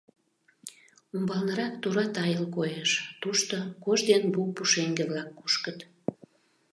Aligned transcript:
Умбалнырак 1.13 1.73
тура 1.81 2.05
тайыл 2.15 2.45
коеш, 2.55 2.91
тушто 3.21 3.55
кож 3.83 3.99
ден 4.09 4.23
бук 4.33 4.49
пушеҥге-влак 4.55 5.29
кушкыт. 5.37 5.79